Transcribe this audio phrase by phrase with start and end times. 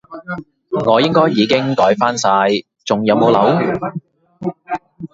[0.83, 2.27] 我應該已經改返晒，
[2.83, 4.55] 仲有冇漏？